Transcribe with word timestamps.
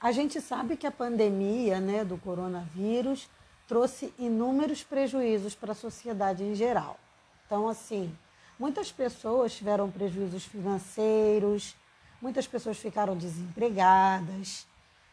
A 0.00 0.12
gente 0.12 0.40
sabe 0.40 0.76
que 0.76 0.86
a 0.86 0.90
pandemia 0.90 1.80
né, 1.80 2.04
do 2.04 2.18
coronavírus 2.18 3.28
trouxe 3.66 4.12
inúmeros 4.18 4.82
prejuízos 4.82 5.54
para 5.54 5.72
a 5.72 5.74
sociedade 5.74 6.42
em 6.42 6.54
geral. 6.54 6.98
Então, 7.46 7.68
assim, 7.68 8.14
muitas 8.58 8.92
pessoas 8.92 9.54
tiveram 9.54 9.90
prejuízos 9.90 10.44
financeiros, 10.44 11.74
muitas 12.20 12.46
pessoas 12.46 12.78
ficaram 12.78 13.16
desempregadas, 13.16 14.66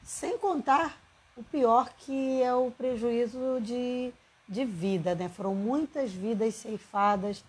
sem 0.03 0.37
contar 0.37 0.97
o 1.35 1.43
pior 1.43 1.89
que 1.97 2.41
é 2.41 2.53
o 2.53 2.71
prejuízo 2.71 3.59
de, 3.61 4.13
de 4.47 4.65
vida, 4.65 5.15
né? 5.15 5.29
Foram 5.29 5.55
muitas 5.55 6.11
vidas 6.11 6.55
ceifadas 6.55 7.43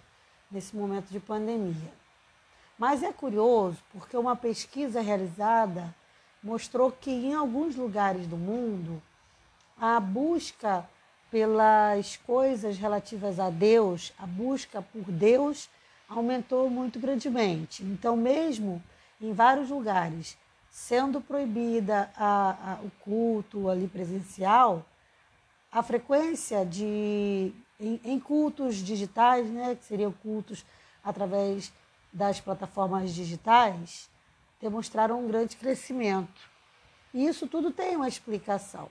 nesse 0.50 0.76
momento 0.76 1.08
de 1.10 1.18
pandemia. 1.18 1.92
Mas 2.78 3.02
é 3.02 3.12
curioso 3.12 3.78
porque 3.92 4.16
uma 4.16 4.36
pesquisa 4.36 5.00
realizada 5.00 5.94
mostrou 6.42 6.90
que 6.90 7.10
em 7.10 7.34
alguns 7.34 7.76
lugares 7.76 8.26
do 8.26 8.36
mundo 8.36 9.02
a 9.78 9.98
busca 10.00 10.88
pelas 11.30 12.16
coisas 12.18 12.76
relativas 12.76 13.40
a 13.40 13.48
Deus, 13.48 14.12
a 14.18 14.26
busca 14.26 14.82
por 14.82 15.04
Deus 15.04 15.68
aumentou 16.08 16.68
muito 16.68 16.98
grandemente. 16.98 17.82
Então, 17.82 18.16
mesmo 18.16 18.82
em 19.20 19.32
vários 19.32 19.70
lugares, 19.70 20.36
sendo 20.70 21.20
proibida 21.20 22.10
a, 22.16 22.72
a, 22.72 22.74
o 22.82 22.90
culto 23.00 23.68
ali 23.68 23.88
presencial, 23.88 24.84
a 25.70 25.82
frequência 25.82 26.66
de 26.66 27.52
em, 27.80 28.00
em, 28.04 28.20
cultos 28.20 28.76
digitais, 28.76 29.48
né, 29.48 29.74
que 29.74 29.84
seriam 29.84 30.12
cultos 30.12 30.64
através 31.02 31.72
das 32.12 32.40
plataformas 32.40 33.12
digitais, 33.14 34.08
demonstraram 34.62 35.22
um 35.22 35.26
grande 35.26 35.56
crescimento. 35.56 36.48
E 37.12 37.26
isso 37.26 37.48
tudo 37.48 37.72
tem 37.72 37.96
uma 37.96 38.08
explicação. 38.08 38.88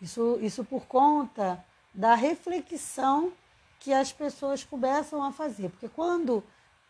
Isso, 0.00 0.38
isso 0.40 0.64
por 0.64 0.86
conta 0.86 1.62
da 1.92 2.14
reflexão 2.14 3.32
que 3.78 3.92
as 3.92 4.10
pessoas 4.10 4.64
começam 4.64 5.22
a 5.22 5.30
fazer. 5.30 5.68
Porque 5.68 5.88
quando 5.88 6.42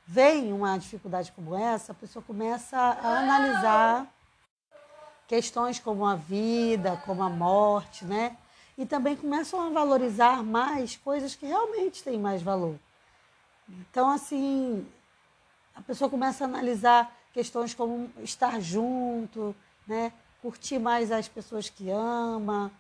vem 0.07 0.53
uma 0.53 0.79
dificuldade 0.79 1.33
como 1.33 1.55
essa, 1.57 1.93
a 1.93 1.95
pessoa 1.95 2.23
começa 2.23 2.79
a 2.79 3.19
analisar 3.19 4.07
questões 5.27 5.79
como 5.79 6.07
a 6.07 6.15
vida, 6.15 6.97
como 7.05 7.23
a 7.23 7.29
morte, 7.29 8.05
né? 8.05 8.37
E 8.79 8.87
também 8.87 9.17
começam 9.17 9.61
a 9.61 9.69
valorizar 9.71 10.43
mais 10.43 10.97
coisas 10.97 11.35
que 11.35 11.45
realmente 11.45 12.03
têm 12.05 12.19
mais 12.19 12.41
valor. 12.41 12.77
Então, 13.69 14.09
assim, 14.09 14.87
a 15.75 15.83
pessoa 15.83 16.09
começa 16.09 16.45
a 16.45 16.49
analisar 16.49 17.18
questões 17.39 17.73
como 17.73 18.11
estar 18.25 18.61
junto, 18.61 19.55
né? 19.87 20.13
curtir 20.43 20.81
mais 20.81 21.13
as 21.13 21.29
pessoas 21.29 21.71
que 21.71 21.89
ama. 21.89 22.73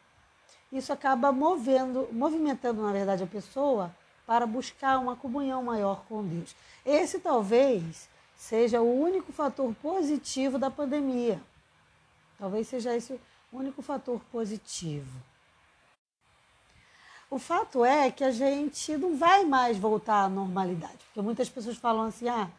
Isso 0.73 0.92
acaba 0.92 1.31
movendo, 1.31 2.09
movimentando, 2.11 2.83
na 2.83 2.91
verdade, 2.91 3.23
a 3.23 3.27
pessoa 3.28 3.95
para 4.27 4.48
buscar 4.48 4.98
uma 4.98 5.15
comunhão 5.15 5.62
maior 5.62 6.03
com 6.09 6.27
Deus. 6.27 6.56
Esse 6.84 7.20
talvez 7.20 8.09
seja 8.37 8.81
o 8.81 9.00
único 9.00 9.33
fator 9.33 9.73
positivo 9.77 10.59
da 10.59 10.72
pandemia. 10.72 11.41
Talvez 12.37 12.67
seja 12.67 12.97
esse 12.97 13.12
o 13.53 13.59
único 13.59 13.81
fator 13.81 14.20
positivo. 14.33 15.22
O 17.31 17.39
fato 17.39 17.84
é 17.84 18.11
que 18.11 18.25
a 18.25 18.33
gente 18.33 18.97
não 18.97 19.17
vai 19.17 19.45
mais 19.45 19.78
voltar 19.78 20.25
à 20.25 20.28
normalidade, 20.28 20.98
porque 21.06 21.22
muitas 21.22 21.48
pessoas 21.48 21.77
falam 21.77 22.03
assim: 22.06 22.28
ah, 22.28 22.50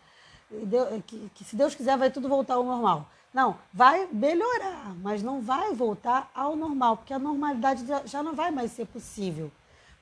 que, 1.05 1.29
que 1.35 1.43
se 1.43 1.55
Deus 1.55 1.75
quiser 1.75 1.97
vai 1.97 2.09
tudo 2.09 2.27
voltar 2.27 2.55
ao 2.55 2.63
normal. 2.63 3.07
Não, 3.33 3.57
vai 3.71 4.07
melhorar, 4.11 4.95
mas 5.01 5.21
não 5.21 5.39
vai 5.39 5.73
voltar 5.73 6.31
ao 6.33 6.55
normal, 6.55 6.97
porque 6.97 7.13
a 7.13 7.19
normalidade 7.19 7.85
já 8.05 8.23
não 8.23 8.33
vai 8.33 8.49
mais 8.49 8.71
ser 8.71 8.85
possível. 8.85 9.51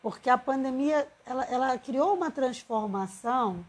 Porque 0.01 0.29
a 0.29 0.37
pandemia, 0.37 1.07
ela, 1.25 1.43
ela 1.45 1.77
criou 1.77 2.13
uma 2.13 2.31
transformação 2.31 3.65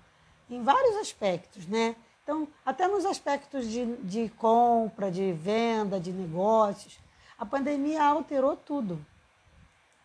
em 0.49 0.63
vários 0.63 0.97
aspectos, 0.97 1.67
né? 1.67 1.97
Então, 2.23 2.47
até 2.65 2.87
nos 2.87 3.05
aspectos 3.05 3.67
de, 3.67 3.87
de 3.97 4.29
compra, 4.37 5.11
de 5.11 5.33
venda, 5.33 5.99
de 5.99 6.13
negócios, 6.13 6.99
a 7.39 7.45
pandemia 7.45 8.05
alterou 8.05 8.55
tudo. 8.55 9.05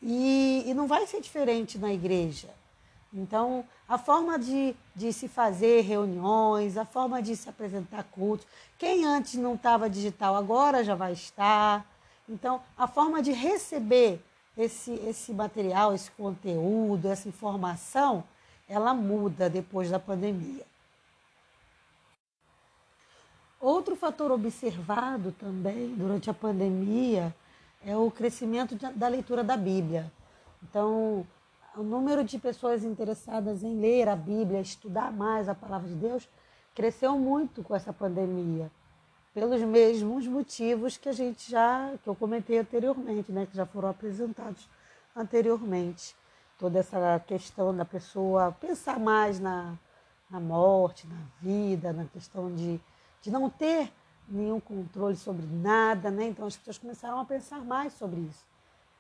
E, 0.02 0.64
e 0.66 0.74
não 0.74 0.88
vai 0.88 1.06
ser 1.06 1.22
diferente 1.22 1.78
na 1.78 1.94
igreja. 1.94 2.50
Então, 3.13 3.63
a 3.88 3.97
forma 3.97 4.40
de, 4.40 4.75
de 4.96 5.13
se 5.13 5.28
fazer 5.28 5.81
reuniões, 5.81 6.78
a 6.78 6.85
forma 6.85 7.22
de 7.22 7.35
se 7.35 7.47
apresentar 7.47 8.03
cultos, 8.06 8.47
quem 8.78 9.06
antes 9.06 9.35
não 9.35 9.53
estava 9.53 9.88
digital 9.90 10.35
agora 10.35 10.84
já 10.84 10.96
vai 10.96 11.13
estar. 11.13 11.85
Então, 12.28 12.62
a 12.75 12.88
forma 12.88 13.22
de 13.22 13.31
receber 13.31 14.19
esse, 14.57 14.94
esse 15.07 15.31
material, 15.31 15.94
esse 15.94 16.09
conteúdo, 16.12 17.07
essa 17.07 17.29
informação, 17.29 18.24
ela 18.68 18.94
muda 18.94 19.50
depois 19.50 19.91
da 19.91 20.00
pandemia. 20.00 20.66
Outro 23.59 23.95
fator 23.95 24.31
observado 24.31 25.31
também 25.31 25.94
durante 25.95 26.30
a 26.30 26.34
pandemia 26.34 27.34
é 27.85 27.95
o 27.95 28.09
crescimento 28.09 28.75
da 28.75 29.07
leitura 29.07 29.44
da 29.44 29.56
Bíblia. 29.56 30.12
Então, 30.63 31.25
o 31.76 31.84
número 31.84 32.24
de 32.24 32.38
pessoas 32.38 32.84
interessadas 32.84 33.64
em 33.64 33.80
ler 33.80 34.08
a 34.08 34.16
Bíblia, 34.16 34.62
estudar 34.62 35.12
mais 35.12 35.50
a 35.50 35.56
palavra 35.56 35.88
de 35.88 35.96
Deus, 35.96 36.30
cresceu 36.76 37.18
muito 37.18 37.64
com 37.64 37.76
essa 37.76 37.92
pandemia, 37.92 38.72
pelos 39.34 39.62
mesmos 39.62 40.28
motivos 40.28 40.98
que 40.98 41.10
a 41.10 41.14
gente 41.14 41.50
já, 41.50 41.94
que 42.04 42.08
eu 42.08 42.16
comentei 42.16 42.60
anteriormente, 42.60 43.32
né, 43.32 43.46
que 43.46 43.56
já 43.56 43.66
foram 43.66 43.90
apresentados 43.90 44.68
anteriormente. 45.16 46.16
Toda 46.60 46.80
essa 46.80 47.20
questão 47.26 47.76
da 47.76 47.84
pessoa 47.84 48.56
pensar 48.60 49.00
mais 49.00 49.40
na, 49.40 49.74
na 50.30 50.40
morte, 50.40 51.08
na 51.08 51.22
vida, 51.42 51.92
na 51.92 52.06
questão 52.06 52.54
de, 52.54 52.80
de 53.22 53.32
não 53.32 53.50
ter 53.50 53.92
nenhum 54.28 54.60
controle 54.60 55.16
sobre 55.16 55.46
nada, 55.46 56.10
né? 56.10 56.28
Então 56.28 56.46
as 56.46 56.56
pessoas 56.56 56.78
começaram 56.78 57.20
a 57.20 57.26
pensar 57.26 57.60
mais 57.66 57.94
sobre 57.94 58.22
isso. 58.22 58.46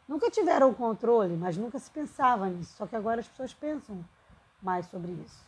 Nunca 0.07 0.29
tiveram 0.29 0.73
controle, 0.73 1.35
mas 1.35 1.57
nunca 1.57 1.79
se 1.79 1.89
pensava 1.89 2.47
nisso. 2.49 2.75
Só 2.75 2.85
que 2.85 2.95
agora 2.95 3.21
as 3.21 3.27
pessoas 3.27 3.53
pensam 3.53 4.03
mais 4.61 4.85
sobre 4.87 5.11
isso. 5.11 5.45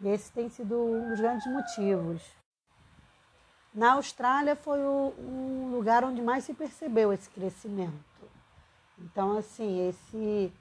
E 0.00 0.08
esse 0.08 0.30
tem 0.32 0.48
sido 0.48 0.76
um 0.76 1.08
dos 1.08 1.20
grandes 1.20 1.46
motivos. 1.46 2.22
Na 3.74 3.92
Austrália 3.92 4.56
foi 4.56 4.80
o 4.80 5.14
um 5.18 5.70
lugar 5.70 6.04
onde 6.04 6.22
mais 6.22 6.44
se 6.44 6.54
percebeu 6.54 7.12
esse 7.12 7.28
crescimento. 7.30 7.92
Então, 8.98 9.36
assim, 9.36 9.88
esse, 9.88 10.52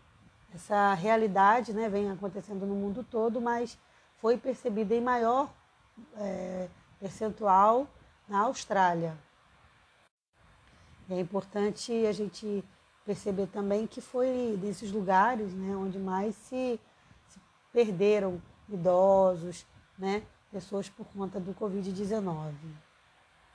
essa 0.53 0.93
realidade 0.93 1.73
né, 1.73 1.87
vem 1.87 2.11
acontecendo 2.11 2.65
no 2.65 2.75
mundo 2.75 3.05
todo, 3.09 3.39
mas 3.39 3.77
foi 4.17 4.37
percebida 4.37 4.93
em 4.93 5.01
maior 5.01 5.49
é, 6.17 6.67
percentual 6.99 7.87
na 8.27 8.41
Austrália. 8.41 9.17
É 11.09 11.19
importante 11.19 12.05
a 12.05 12.11
gente 12.11 12.63
perceber 13.05 13.47
também 13.47 13.85
que 13.85 14.01
foi 14.01 14.57
desses 14.59 14.91
lugares 14.91 15.53
né, 15.53 15.75
onde 15.75 15.99
mais 15.99 16.35
se, 16.35 16.79
se 17.27 17.39
perderam 17.71 18.41
idosos, 18.67 19.65
né, 19.97 20.23
pessoas 20.51 20.89
por 20.89 21.05
conta 21.07 21.39
do 21.39 21.53
Covid-19. 21.53 22.53